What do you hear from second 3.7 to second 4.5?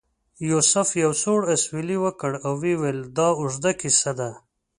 کیسه ده.